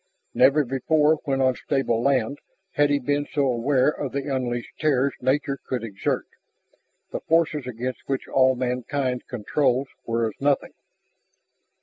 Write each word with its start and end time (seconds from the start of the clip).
Never 0.33 0.65
before 0.65 1.19
when 1.25 1.41
on 1.41 1.53
stable 1.55 2.01
land 2.01 2.39
had 2.71 2.89
he 2.89 2.97
been 2.97 3.27
so 3.31 3.45
aware 3.45 3.87
of 3.89 4.13
the 4.13 4.35
unleashed 4.35 4.79
terrors 4.79 5.13
nature 5.21 5.59
could 5.63 5.83
exert, 5.83 6.25
the 7.11 7.19
forces 7.19 7.67
against 7.67 8.09
which 8.09 8.27
all 8.27 8.55
mankind's 8.55 9.25
controls 9.29 9.89
were 10.07 10.27
as 10.27 10.33
nothing. 10.41 10.73